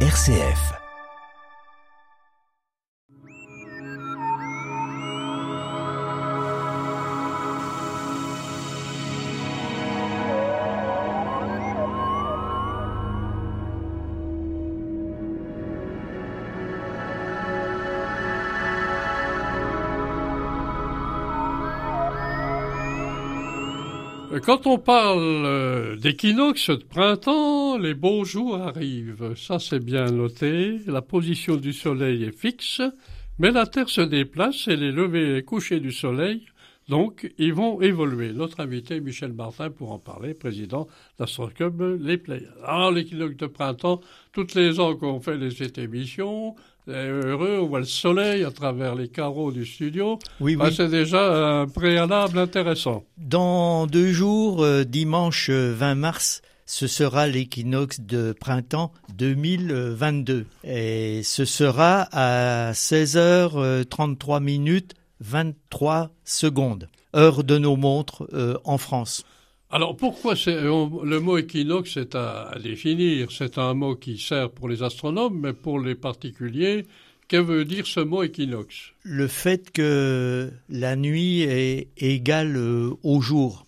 RCF. 0.00 0.85
Quand 24.42 24.66
on 24.66 24.78
parle 24.78 25.44
euh, 25.46 25.96
d'équinoxe 25.96 26.70
de 26.70 26.84
printemps, 26.84 27.78
les 27.78 27.94
beaux 27.94 28.24
jours 28.24 28.56
arrivent. 28.56 29.34
Ça, 29.36 29.58
c'est 29.58 29.78
bien 29.78 30.06
noté. 30.06 30.78
La 30.86 31.00
position 31.00 31.56
du 31.56 31.72
soleil 31.72 32.24
est 32.24 32.36
fixe, 32.36 32.82
mais 33.38 33.50
la 33.50 33.66
Terre 33.66 33.88
se 33.88 34.00
déplace 34.00 34.68
et 34.68 34.76
les 34.76 34.92
levées 34.92 35.38
et 35.38 35.42
couchers 35.42 35.80
du 35.80 35.92
soleil, 35.92 36.44
donc, 36.88 37.32
ils 37.38 37.52
vont 37.52 37.80
évoluer. 37.80 38.32
Notre 38.32 38.60
invité, 38.60 39.00
Michel 39.00 39.32
Martin, 39.32 39.70
pour 39.70 39.90
en 39.90 39.98
parler, 39.98 40.34
président 40.34 40.86
d'Astroclub 41.18 42.00
Les 42.00 42.16
Pléiades. 42.16 42.52
Alors, 42.64 42.92
l'équinoxe 42.92 43.36
de 43.36 43.46
printemps, 43.46 44.00
toutes 44.32 44.54
les 44.54 44.78
ans 44.78 44.94
qu'on 44.94 45.20
fait 45.20 45.38
cette 45.50 45.78
émission, 45.78 46.54
heureux, 46.86 47.58
on 47.60 47.66
voit 47.66 47.80
le 47.80 47.86
soleil 47.86 48.44
à 48.44 48.52
travers 48.52 48.94
les 48.94 49.08
carreaux 49.08 49.50
du 49.50 49.66
studio. 49.66 50.18
Oui, 50.40 50.54
bah, 50.54 50.66
oui. 50.68 50.74
C'est 50.76 50.88
déjà 50.88 51.60
un 51.60 51.66
préalable 51.66 52.38
intéressant. 52.38 53.04
Dans 53.18 53.88
deux 53.88 54.12
jours, 54.12 54.62
euh, 54.62 54.84
dimanche 54.84 55.50
20 55.50 55.96
mars, 55.96 56.40
ce 56.66 56.86
sera 56.86 57.26
l'équinoxe 57.26 58.00
de 58.00 58.32
printemps 58.32 58.92
2022. 59.16 60.46
Et 60.62 61.22
ce 61.24 61.44
sera 61.44 62.08
à 62.12 62.72
16h33 62.72 64.40
minutes 64.40 64.94
23 65.20 66.10
secondes, 66.24 66.88
heure 67.14 67.44
de 67.44 67.58
nos 67.58 67.76
montres 67.76 68.26
euh, 68.32 68.56
en 68.64 68.78
France. 68.78 69.24
Alors 69.70 69.96
pourquoi 69.96 70.34
le 70.46 71.18
mot 71.18 71.38
équinoxe 71.38 71.94
c'est 71.94 72.14
à, 72.14 72.54
définir 72.62 73.32
C'est 73.32 73.58
un 73.58 73.74
mot 73.74 73.96
qui 73.96 74.16
sert 74.18 74.50
pour 74.50 74.68
les 74.68 74.82
astronomes, 74.82 75.40
mais 75.40 75.52
pour 75.52 75.80
les 75.80 75.96
particuliers, 75.96 76.86
que 77.28 77.36
veut 77.36 77.64
dire 77.64 77.86
ce 77.86 78.00
mot 78.00 78.22
équinoxe? 78.22 78.92
Le 79.02 79.26
fait 79.26 79.72
que 79.72 80.52
la 80.68 80.94
nuit 80.94 81.42
est 81.42 81.88
égale 81.98 82.56
euh, 82.56 82.90
au 83.02 83.20
jour. 83.20 83.66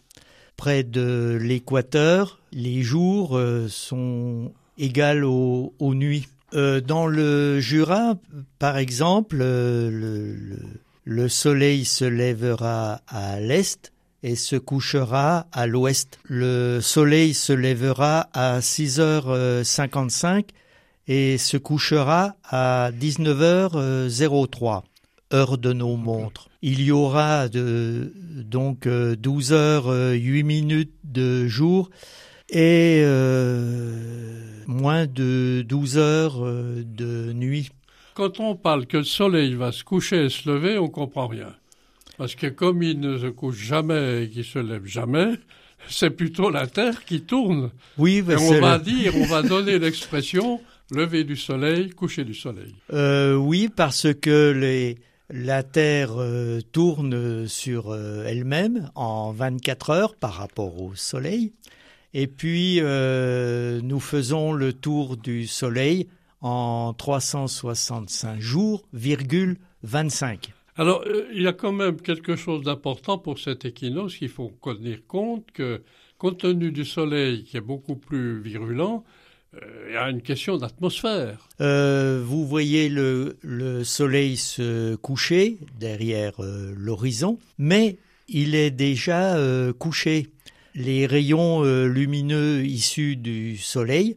Près 0.57 0.85
de 0.85 1.37
l'équateur, 1.41 2.39
les 2.53 2.83
jours 2.83 3.37
euh, 3.37 3.67
sont 3.69 4.53
égaux 4.79 5.75
aux, 5.79 5.95
nuits. 5.95 6.29
Euh, 6.55 6.81
dans 6.81 7.07
le 7.07 7.61
Jura, 7.61 8.15
par 8.59 8.79
exemple, 8.79 9.39
le, 9.39 9.91
le 9.91 10.59
soleil 11.29 11.85
se 11.85 12.05
lèvera 12.05 13.01
à 13.09 13.41
l'est 13.41 13.93
et 14.23 14.37
se 14.37 14.57
couchera 14.57 15.47
à 15.53 15.67
l'ouest. 15.67 16.19
Le 16.25 16.81
soleil 16.81 17.35
se 17.35 17.53
lèvera 17.53 18.29
à 18.33 18.61
6h55 18.61 20.45
et 21.07 21.39
se 21.39 21.57
couchera 21.57 22.37
à 22.45 22.91
19h03, 22.93 24.83
heure 25.33 25.59
de 25.59 25.73
nos 25.73 25.97
montres. 25.97 26.49
Il 26.61 26.83
y 26.83 26.91
aura 26.91 27.49
de, 27.49 28.13
donc 28.17 28.87
12 28.89 29.53
h 29.53 30.13
8 30.15 30.43
minutes 30.43 30.95
de 31.05 31.47
jour 31.47 31.89
et 32.51 33.03
euh, 33.05 33.95
moins 34.67 35.07
de 35.07 35.65
12 35.67 35.99
heures 35.99 36.45
euh, 36.45 36.83
de 36.85 37.33
nuit. 37.33 37.71
Quand 38.19 38.41
on 38.41 38.57
parle 38.57 38.87
que 38.87 38.97
le 38.97 39.05
soleil 39.05 39.55
va 39.55 39.71
se 39.71 39.85
coucher 39.85 40.25
et 40.25 40.29
se 40.29 40.51
lever, 40.51 40.77
on 40.77 40.89
comprend 40.89 41.29
rien. 41.29 41.55
Parce 42.17 42.35
que 42.35 42.49
comme 42.49 42.83
il 42.83 42.99
ne 42.99 43.17
se 43.17 43.29
couche 43.29 43.59
jamais 43.59 44.25
et 44.25 44.29
qu'il 44.29 44.43
se 44.43 44.59
lève 44.59 44.85
jamais, 44.87 45.35
c'est 45.89 46.11
plutôt 46.11 46.51
la 46.51 46.67
Terre 46.67 47.05
qui 47.05 47.21
tourne. 47.21 47.71
Oui, 47.97 48.25
et 48.29 48.35
on 48.35 48.61
va 48.61 48.81
dire, 48.81 49.15
on 49.15 49.25
va 49.27 49.43
donner 49.43 49.79
l'expression 49.79 50.61
lever 50.91 51.23
du 51.23 51.37
soleil, 51.37 51.91
coucher 51.91 52.25
du 52.25 52.35
soleil. 52.35 52.75
Euh, 52.93 53.37
oui, 53.37 53.69
parce 53.69 54.09
que 54.13 54.51
les, 54.51 54.99
la 55.31 55.63
Terre 55.63 56.15
euh, 56.17 56.61
tourne 56.73 57.47
sur 57.47 57.93
euh, 57.93 58.25
elle-même 58.27 58.91
en 58.97 59.31
24 59.31 59.91
heures 59.91 60.17
par 60.17 60.33
rapport 60.33 60.83
au 60.83 60.97
Soleil. 60.97 61.53
Et 62.15 62.27
puis, 62.27 62.81
nous 62.81 64.01
faisons 64.01 64.53
le 64.53 64.73
tour 64.73 65.17
du 65.17 65.47
Soleil 65.47 66.09
en 66.41 66.95
365 66.95 68.41
jours, 68.41 68.87
virgule 68.93 69.59
25. 69.83 70.53
Alors, 70.79 71.03
euh, 71.07 71.27
il 71.35 71.43
y 71.43 71.47
a 71.49 71.53
quand 71.53 71.73
même 71.73 72.01
quelque 72.01 72.37
chose 72.37 72.63
d'important 72.63 73.19
pour 73.19 73.41
cet 73.41 73.65
équinoxe 73.65 74.17
qu'il 74.17 74.29
faut 74.29 74.53
tenir 74.63 75.01
compte 75.09 75.45
que, 75.53 75.83
compte 76.19 76.39
tenu 76.39 76.71
du 76.71 76.85
Soleil 76.85 77.43
qui 77.43 77.57
est 77.57 77.61
beaucoup 77.61 77.97
plus 77.97 78.41
virulent, 78.41 79.05
euh, 79.55 79.87
il 79.89 79.95
y 79.95 79.97
a 79.97 80.09
une 80.09 80.23
question 80.23 80.57
d'atmosphère. 80.57 81.49
Euh, 81.61 82.23
vous 82.25 82.47
voyez 82.47 82.89
le, 82.89 83.37
Soleil 83.83 84.37
se 84.37 84.95
coucher 84.95 85.59
derrière 85.81 86.35
l'horizon, 86.39 87.39
mais 87.59 87.99
il 88.29 88.55
est 88.55 88.71
déjà 88.71 89.37
couché. 89.79 90.29
Les 90.75 91.07
rayons 91.07 91.65
lumineux 91.87 92.65
issus 92.65 93.17
du 93.17 93.57
Soleil 93.57 94.17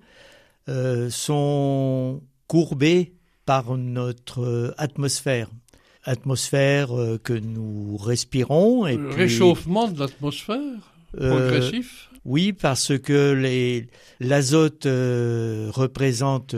sont 1.10 2.22
courbés 2.48 3.14
par 3.46 3.78
notre 3.78 4.74
atmosphère 4.78 5.48
atmosphère 6.04 6.98
euh, 6.98 7.18
que 7.18 7.34
nous 7.34 7.98
respirons. 7.98 8.88
Et 8.88 8.96
réchauffement 8.96 9.88
de 9.88 10.00
l'atmosphère 10.00 10.94
euh, 11.20 11.30
progressif 11.30 12.10
Oui, 12.26 12.54
parce 12.54 12.98
que 12.98 13.70
l'azote 14.20 14.86
euh, 14.86 15.70
représente 15.74 16.56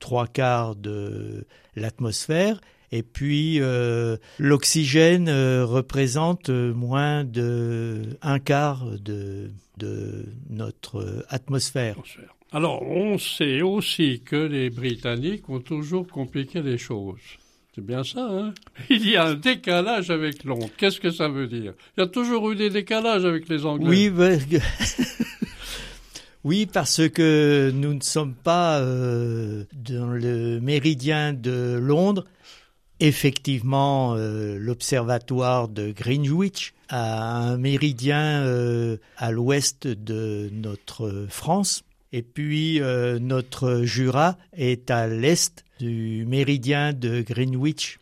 trois 0.00 0.26
quarts 0.26 0.76
de 0.76 1.46
l'atmosphère 1.76 2.60
et 2.92 3.02
puis 3.02 3.60
l'oxygène 4.38 5.28
représente 5.28 6.50
moins 6.50 7.24
de 7.24 8.02
un 8.22 8.38
quart 8.38 8.86
de, 9.00 9.50
de 9.78 10.26
notre 10.48 11.26
atmosphère. 11.28 11.96
Alors 12.54 12.82
on 12.82 13.18
sait 13.18 13.62
aussi 13.62 14.22
que 14.24 14.36
les 14.36 14.70
Britanniques 14.70 15.48
ont 15.48 15.58
toujours 15.58 16.06
compliqué 16.06 16.62
les 16.62 16.78
choses. 16.78 17.18
C'est 17.74 17.84
bien 17.84 18.04
ça, 18.04 18.28
hein? 18.30 18.54
Il 18.90 19.10
y 19.10 19.16
a 19.16 19.24
un 19.26 19.34
décalage 19.34 20.12
avec 20.12 20.44
Londres. 20.44 20.70
Qu'est-ce 20.76 21.00
que 21.00 21.10
ça 21.10 21.26
veut 21.26 21.48
dire? 21.48 21.74
Il 21.96 22.00
y 22.00 22.04
a 22.04 22.06
toujours 22.06 22.52
eu 22.52 22.54
des 22.54 22.70
décalages 22.70 23.24
avec 23.24 23.48
les 23.48 23.66
Anglais. 23.66 24.12
Oui, 26.44 26.66
parce 26.66 27.08
que 27.08 27.72
nous 27.74 27.94
ne 27.94 28.02
sommes 28.02 28.34
pas 28.34 28.78
euh, 28.78 29.64
dans 29.72 30.10
le 30.10 30.60
méridien 30.60 31.32
de 31.32 31.78
Londres. 31.80 32.26
Effectivement, 33.00 34.14
euh, 34.14 34.58
l'observatoire 34.58 35.68
de 35.68 35.90
Greenwich 35.90 36.74
a 36.90 37.38
un 37.38 37.56
méridien 37.56 38.42
euh, 38.42 38.98
à 39.16 39.30
l'ouest 39.30 39.86
de 39.86 40.50
notre 40.52 41.26
France. 41.30 41.82
Et 42.16 42.22
puis 42.22 42.80
notre 43.20 43.82
Jura 43.82 44.38
est 44.52 44.88
à 44.88 45.08
l'est 45.08 45.64
du 45.80 46.24
méridien 46.28 46.92
de 46.92 47.22
Greenwich. 47.22 47.98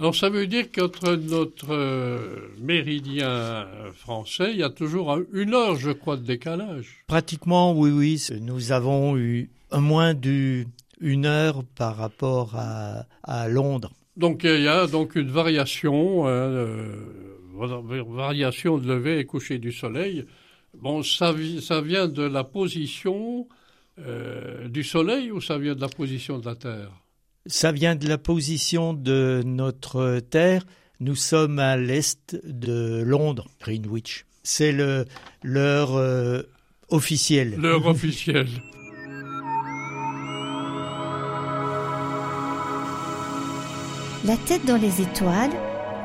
Alors 0.00 0.14
ça 0.16 0.28
veut 0.28 0.48
dire 0.48 0.72
qu'entre 0.72 1.14
notre 1.14 1.72
euh, 1.72 2.48
méridien 2.60 3.66
français, 3.94 4.50
il 4.50 4.58
y 4.58 4.62
a 4.64 4.70
toujours 4.70 5.16
une 5.32 5.54
heure, 5.54 5.76
je 5.76 5.92
crois, 5.92 6.16
de 6.16 6.24
décalage. 6.24 7.04
Pratiquement, 7.06 7.72
oui, 7.72 7.90
oui. 7.90 8.26
Nous 8.40 8.72
avons 8.72 9.16
eu 9.16 9.48
moins 9.72 10.12
d'une 10.12 10.66
heure 11.24 11.62
par 11.76 11.96
rapport 11.96 12.56
à, 12.56 13.48
Londres. 13.48 13.92
Donc 14.16 14.42
il 14.42 14.62
y 14.62 14.68
a 14.68 14.88
donc 14.88 15.14
une 15.14 15.30
variation, 15.30 16.26
hein, 16.26 16.30
euh, 16.30 16.96
variation 17.56 18.78
de 18.78 18.88
lever 18.88 19.20
et 19.20 19.24
coucher 19.24 19.58
du 19.58 19.70
soleil. 19.70 20.26
Bon, 20.80 21.02
ça, 21.02 21.34
ça 21.60 21.80
vient 21.80 22.08
de 22.08 22.22
la 22.22 22.44
position 22.44 23.48
euh, 23.98 24.68
du 24.68 24.82
soleil 24.82 25.30
ou 25.30 25.40
ça 25.40 25.58
vient 25.58 25.74
de 25.74 25.80
la 25.80 25.88
position 25.88 26.38
de 26.38 26.46
la 26.46 26.56
Terre? 26.56 26.90
Ça 27.46 27.72
vient 27.72 27.94
de 27.94 28.08
la 28.08 28.18
position 28.18 28.94
de 28.94 29.42
notre 29.44 30.20
Terre. 30.20 30.64
Nous 31.00 31.14
sommes 31.14 31.58
à 31.58 31.76
l'est 31.76 32.36
de 32.44 33.02
Londres, 33.04 33.48
Greenwich. 33.60 34.26
C'est 34.42 34.72
l'heure 35.42 35.96
euh, 35.96 36.42
officielle. 36.88 37.56
L'heure 37.56 37.86
officielle. 37.86 38.48
La 44.26 44.38
tête 44.38 44.64
dans 44.64 44.80
les 44.80 45.02
étoiles, 45.02 45.50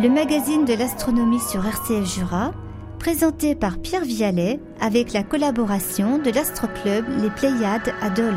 le 0.01 0.10
magazine 0.10 0.66
de 0.66 0.74
l'astronomie 0.74 1.39
sur 1.39 1.66
RCF 1.66 2.16
Jura, 2.16 2.51
présenté 3.00 3.56
par 3.56 3.81
Pierre 3.81 4.04
Vialet 4.04 4.60
avec 4.81 5.13
la 5.13 5.24
collaboration 5.24 6.18
de 6.18 6.30
l'astroclub 6.31 7.06
Les 7.22 7.30
Pléiades 7.30 7.94
à 8.01 8.10
Dole. 8.10 8.36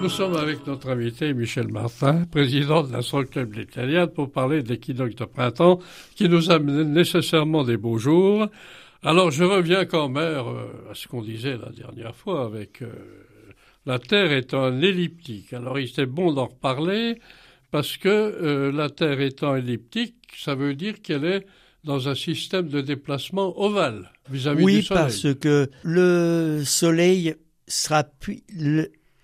Nous 0.00 0.08
sommes 0.08 0.36
avec 0.36 0.64
notre 0.68 0.90
invité 0.90 1.34
Michel 1.34 1.66
Martin, 1.66 2.24
président 2.26 2.84
de 2.84 2.92
l'astroclub 2.92 3.52
Club 3.52 3.66
Pléiades, 3.66 4.14
pour 4.14 4.30
parler 4.30 4.62
d'équinoxe 4.62 5.16
de 5.16 5.24
printemps 5.24 5.80
qui 6.14 6.28
nous 6.28 6.52
amène 6.52 6.92
nécessairement 6.92 7.64
des 7.64 7.76
beaux 7.76 7.98
jours. 7.98 8.46
Alors 9.02 9.32
je 9.32 9.42
reviens 9.42 9.84
quand 9.84 10.08
même 10.08 10.46
euh, 10.46 10.90
à 10.90 10.94
ce 10.94 11.08
qu'on 11.08 11.22
disait 11.22 11.56
la 11.56 11.70
dernière 11.70 12.14
fois 12.14 12.44
avec 12.44 12.82
euh, 12.82 12.92
la 13.84 13.98
Terre 13.98 14.30
est 14.30 14.54
un 14.54 14.80
elliptique. 14.80 15.52
Alors 15.52 15.80
il 15.80 15.88
était 15.88 16.06
bon 16.06 16.32
d'en 16.32 16.46
reparler 16.46 17.18
parce 17.70 17.96
que 17.96 18.08
euh, 18.08 18.72
la 18.72 18.90
Terre 18.90 19.20
étant 19.20 19.54
elliptique, 19.54 20.14
ça 20.36 20.54
veut 20.54 20.74
dire 20.74 21.02
qu'elle 21.02 21.24
est 21.24 21.46
dans 21.84 22.08
un 22.08 22.14
système 22.14 22.68
de 22.68 22.80
déplacement 22.80 23.58
ovale 23.60 24.10
vis-à-vis 24.30 24.64
oui, 24.64 24.76
du 24.76 24.82
Soleil. 24.82 25.04
Oui, 25.04 25.10
parce 25.10 25.34
que 25.38 25.70
le 25.82 26.62
Soleil 26.64 27.34
sera, 27.66 28.04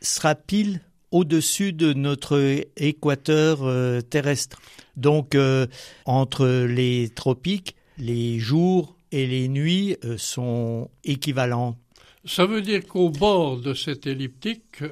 sera 0.00 0.34
pile 0.34 0.80
au-dessus 1.10 1.72
de 1.72 1.92
notre 1.92 2.64
équateur 2.76 3.62
euh, 3.62 4.00
terrestre. 4.00 4.60
Donc, 4.96 5.34
euh, 5.34 5.66
entre 6.04 6.46
les 6.46 7.08
tropiques, 7.14 7.76
les 7.98 8.38
jours 8.38 8.96
et 9.12 9.26
les 9.26 9.48
nuits 9.48 9.96
sont 10.16 10.90
équivalents. 11.04 11.76
Ça 12.24 12.46
veut 12.46 12.62
dire 12.62 12.84
qu'au 12.86 13.10
bord 13.10 13.58
de 13.58 13.74
cette 13.74 14.06
elliptique, 14.06 14.82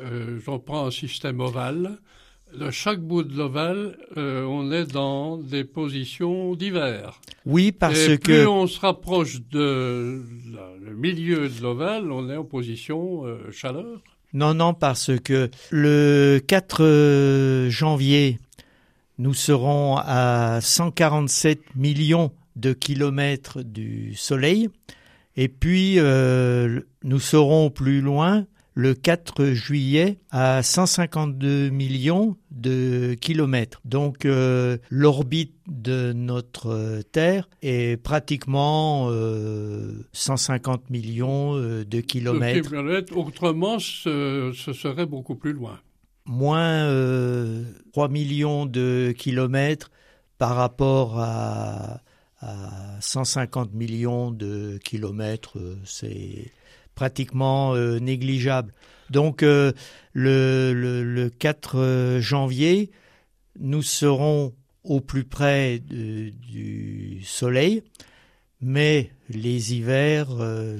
j'en 0.44 0.60
prends 0.60 0.86
un 0.86 0.90
système 0.92 1.40
ovale, 1.40 1.98
de 2.58 2.70
chaque 2.70 3.00
bout 3.00 3.22
de 3.22 3.36
l'ovale, 3.36 3.96
on 4.16 4.70
est 4.72 4.92
dans 4.92 5.36
des 5.36 5.64
positions 5.64 6.54
diverses. 6.54 7.18
Oui, 7.46 7.72
parce 7.72 8.08
et 8.08 8.18
que 8.18 8.24
plus 8.24 8.46
on 8.46 8.66
se 8.66 8.80
rapproche 8.80 9.40
de 9.50 10.22
le 10.84 10.94
milieu 10.94 11.48
de 11.48 11.62
l'ovale, 11.62 12.10
on 12.12 12.28
est 12.30 12.36
en 12.36 12.44
position 12.44 13.24
chaleur. 13.50 14.00
Non, 14.34 14.54
non, 14.54 14.72
parce 14.72 15.10
que 15.22 15.50
le 15.70 16.40
4 16.46 16.82
euh, 16.82 17.70
janvier, 17.70 18.38
nous 19.18 19.34
serons 19.34 19.98
à 19.98 20.60
147 20.62 21.76
millions 21.76 22.32
de 22.56 22.72
kilomètres 22.72 23.62
du 23.62 24.14
Soleil, 24.14 24.70
et 25.36 25.48
puis 25.48 25.98
euh, 25.98 26.80
nous 27.04 27.20
serons 27.20 27.68
plus 27.68 28.00
loin 28.00 28.46
le 28.74 28.94
4 28.94 29.46
juillet 29.46 30.18
à 30.30 30.62
152 30.62 31.68
millions 31.70 32.36
de 32.50 33.14
kilomètres. 33.20 33.80
Donc 33.84 34.24
euh, 34.24 34.78
l'orbite 34.88 35.54
de 35.66 36.12
notre 36.12 37.02
Terre 37.12 37.48
est 37.62 38.02
pratiquement 38.02 39.08
150 40.12 40.80
euh, 40.80 40.84
millions 40.90 41.56
euh, 41.56 41.84
de 41.84 42.00
kilomètres. 42.00 42.72
Autrement, 43.16 43.78
ce, 43.78 44.52
serait 44.52 45.06
beaucoup 45.06 45.34
plus 45.34 45.52
loin. 45.52 45.78
Moins 46.24 46.88
3 47.92 48.08
millions 48.08 48.64
de 48.64 49.12
kilomètres 49.16 49.90
par 50.38 50.54
rapport 50.54 51.18
à, 51.18 52.00
à 52.40 53.00
150 53.00 53.74
millions 53.74 54.30
de 54.30 54.78
kilomètres. 54.84 55.58
C'est 55.84 56.52
pratiquement 56.94 57.74
euh, 57.74 57.98
négligeable. 57.98 58.72
Donc 59.10 59.42
euh, 59.42 59.72
le, 60.12 60.72
le, 60.72 61.30
4 61.30 61.78
euh, 61.78 62.20
janvier, 62.20 62.90
nous 63.58 63.82
serons 63.82 64.54
au 64.84 65.00
plus 65.00 65.24
près 65.24 65.78
du 65.78 67.22
soleil, 67.24 67.82
mais 68.60 69.10
les 69.28 69.74
hivers 69.74 70.28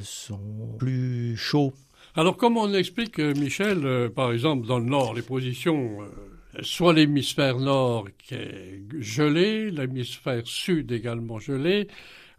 sont 0.03 0.75
plus 0.79 1.37
chauds. 1.37 1.73
Alors 2.17 2.37
comment 2.37 2.63
on 2.63 2.75
explique, 2.75 3.21
Michel, 3.21 4.11
par 4.11 4.33
exemple 4.33 4.67
dans 4.67 4.81
le 4.81 4.87
nord, 4.87 5.15
les 5.15 5.23
positions, 5.23 5.99
soit 6.63 6.95
l'hémisphère 6.95 7.59
nord 7.59 8.09
qui 8.19 8.35
est 8.35 8.83
gelé, 8.99 9.71
l'hémisphère 9.71 10.43
sud 10.47 10.91
également 10.91 11.39
gelé, 11.39 11.87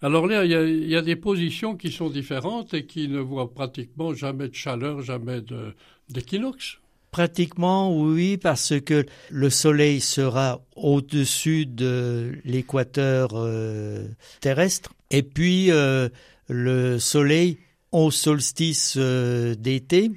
alors 0.03 0.27
là, 0.27 0.43
il 0.43 0.51
y, 0.89 0.95
a, 0.97 1.01
des 1.01 1.15
positions 1.15 1.77
qui 1.77 1.89
sont 1.89 2.09
différentes 2.09 2.73
et 2.73 2.85
qui 2.85 3.07
ne 3.07 3.19
voient 3.19 3.53
pratiquement 3.53 4.13
jamais 4.13 4.49
de 4.49 4.53
chaleur, 4.53 5.01
jamais 5.01 5.39
d'équinoxe. 6.09 6.79
Pratiquement 7.11 7.97
oui, 7.97 8.35
parce 8.35 8.73
que 8.81 9.05
le 9.29 9.49
Soleil 9.49 10.01
sera 10.01 10.59
au-dessus 10.75 11.65
de 11.65 12.33
l'équateur 12.43 13.29
euh, 13.35 14.05
terrestre, 14.41 14.91
et 15.09 15.23
puis 15.23 15.71
euh, 15.71 16.09
le 16.49 16.99
Soleil 16.99 17.59
au 17.93 18.11
solstice 18.11 18.95
euh, 18.97 19.55
d'été 19.55 20.11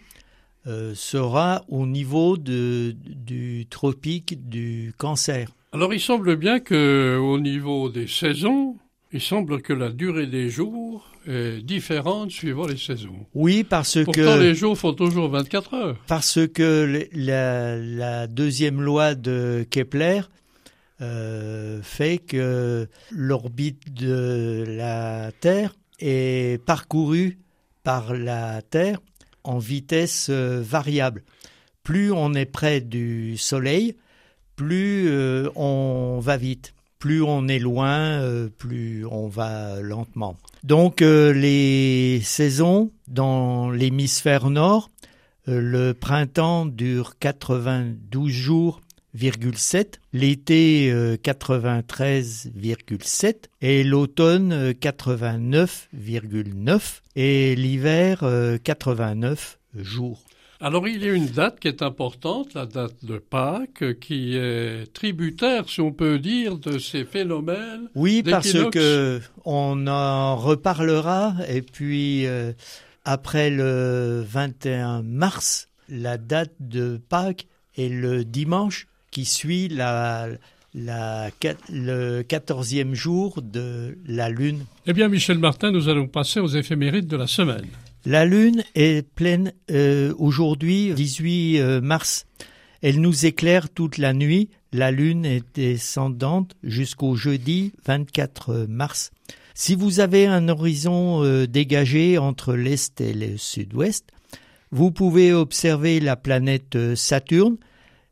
sera 0.95 1.65
au 1.69 1.87
niveau 1.87 2.37
du 2.37 3.67
tropique 3.71 4.49
du 4.49 4.93
Cancer. 4.99 5.49
Alors 5.71 5.95
il 5.95 6.01
semble 6.01 6.35
bien 6.35 6.59
que 6.59 7.17
au 7.23 7.39
niveau 7.39 7.89
des 7.89 8.09
saisons, 8.09 8.77
il 9.13 9.21
semble 9.21 9.63
que 9.63 9.73
la 9.73 9.91
durée 9.91 10.27
des 10.27 10.51
jours 10.51 11.11
est 11.27 11.63
différente 11.63 12.31
suivant 12.31 12.67
les 12.67 12.77
saisons. 12.77 13.27
Oui, 13.35 13.65
parce 13.65 14.03
Pourtant, 14.05 14.37
que... 14.37 14.41
les 14.41 14.55
jours 14.55 14.77
font 14.77 14.93
toujours 14.93 15.29
24 15.29 15.75
heures. 15.75 15.97
Parce 16.07 16.39
que 16.47 17.07
la, 17.13 18.27
deuxième 18.27 18.81
loi 18.81 19.15
de 19.15 19.67
Kepler 19.71 20.23
euh, 21.01 21.81
fait 21.83 22.19
que 22.19 22.89
l'orbite 23.11 23.93
de 23.93 24.65
la 24.67 25.31
Terre 25.41 25.75
est 25.99 26.63
parcourue 26.65 27.39
par 27.83 28.15
la 28.15 28.63
Terre 28.63 28.99
en 29.45 29.59
vitesse 29.59 30.29
euh, 30.31 30.61
variable. 30.63 31.23
Plus 31.83 32.13
on 32.13 32.35
est 32.35 32.47
près 32.47 32.81
du 32.81 33.37
Soleil, 33.37 33.97
plus 34.57 35.09
euh, 35.09 35.49
on 35.55 36.19
va 36.21 36.37
vite 36.37 36.75
plus 36.99 37.23
on 37.23 37.49
est 37.49 37.59
loin, 37.59 38.21
euh, 38.21 38.49
plus 38.49 39.05
on 39.07 39.29
va 39.29 39.81
lentement. 39.81 40.37
Donc 40.65 41.01
euh, 41.03 41.33
les 41.33 42.21
saisons 42.23 42.91
dans 43.09 43.71
l'hémisphère 43.71 44.51
nord, 44.51 44.91
euh, 45.49 45.61
le 45.61 45.95
printemps 45.95 46.67
dure 46.67 47.19
92 47.19 48.31
jours, 48.31 48.83
l'été 50.13 50.93
93,7 51.23 53.35
et 53.63 53.83
l'automne 53.83 54.73
89,9 54.73 57.01
et 57.17 57.57
l'hiver 57.57 58.23
89 58.63 59.59
jours. 59.77 60.23
Alors 60.61 60.89
il 60.89 61.05
y 61.05 61.09
a 61.09 61.13
une 61.13 61.27
date 61.27 61.61
qui 61.61 61.69
est 61.69 61.83
importante, 61.83 62.55
la 62.55 62.67
date 62.67 63.05
de 63.05 63.19
Pâques, 63.19 63.99
qui 64.01 64.37
est 64.37 64.91
tributaire, 64.93 65.69
si 65.69 65.81
on 65.81 65.93
peut 65.93 66.19
dire, 66.19 66.57
de 66.57 66.79
ces 66.79 67.05
phénomènes. 67.05 67.89
Oui, 67.95 68.23
parce 68.23 68.53
que 68.71 69.21
on 69.45 69.87
en 69.87 70.37
reparlera. 70.37 71.35
Et 71.49 71.61
puis 71.61 72.27
euh, 72.27 72.53
après 73.05 73.51
le 73.51 74.25
21 74.27 75.03
mars, 75.03 75.69
la 75.89 76.17
date 76.17 76.55
de 76.61 77.01
Pâques 77.09 77.47
est 77.77 77.89
le 77.89 78.25
dimanche 78.25 78.87
qui 79.11 79.25
suit 79.25 79.69
la, 79.69 80.29
la, 80.75 81.31
le 81.71 82.23
quatorzième 82.23 82.95
jour 82.95 83.43
de 83.43 83.99
la 84.07 84.29
lune. 84.31 84.65
Eh 84.87 84.93
bien, 84.93 85.09
Michel 85.09 85.39
Martin, 85.39 85.71
nous 85.71 85.89
allons 85.89 86.07
passer 86.07 86.41
aux 86.41 86.49
éphémérides 86.49 87.07
de 87.07 87.17
la 87.17 87.27
semaine. 87.27 87.67
La 88.09 88.25
Lune 88.25 88.63
est 88.77 89.03
pleine 89.03 89.53
euh, 89.69 90.15
aujourd'hui, 90.17 90.95
18 90.95 91.59
euh, 91.59 91.81
mars. 91.81 92.27
Elle 92.81 93.01
nous 93.01 93.27
éclaire 93.27 93.69
toute 93.69 93.99
la 93.99 94.13
nuit. 94.13 94.49
La 94.73 94.93
Lune 94.93 95.25
est 95.25 95.43
descendante 95.57 96.55
jusqu'au 96.63 97.17
jeudi 97.17 97.73
24 97.85 98.67
mars. 98.69 99.11
Si 99.55 99.75
vous 99.75 99.99
avez 99.99 100.25
un 100.27 100.49
horizon 100.49 101.25
euh, 101.25 101.49
dégagé 101.49 102.17
entre 102.17 102.55
l'Est 102.55 103.01
et 103.01 103.13
le 103.13 103.37
Sud-Ouest, 103.37 104.11
vous 104.71 104.93
pouvez 104.93 105.33
observer 105.33 105.99
la 105.99 106.15
planète 106.15 106.95
Saturne. 106.95 107.57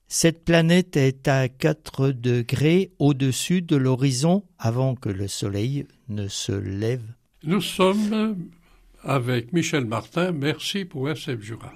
Cette 0.09 0.45
planète 0.45 0.97
est 0.97 1.29
à 1.29 1.49
4 1.49 2.11
degrés 2.11 2.91
au-dessus 2.99 3.63
de 3.63 3.77
l'horizon 3.77 4.43
avant 4.59 4.97
que 4.97 5.09
le 5.09 5.29
Soleil 5.29 5.87
ne 6.09 6.27
se 6.27 6.51
lève. 6.51 7.05
Nous 7.45 7.61
sommes 7.61 8.35
avec 9.05 9.53
Michel 9.53 9.85
Martin. 9.85 10.33
Merci 10.33 10.85
pour 10.85 11.09
SF 11.09 11.41
Jura. 11.41 11.73